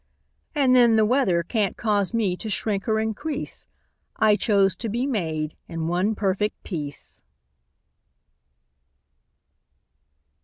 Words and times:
And, 0.55 0.75
then, 0.75 0.95
The 0.95 1.05
weather 1.05 1.43
can't 1.43 1.77
cause 1.77 2.11
me 2.11 2.35
to 2.37 2.49
shrink 2.49 2.87
or 2.87 2.99
increase: 2.99 3.67
I 4.15 4.35
chose 4.35 4.75
to 4.77 4.89
be 4.89 5.05
made 5.05 5.55
in 5.67 5.85
one 5.87 6.15
perfect 6.15 6.63
piece! 6.63 7.21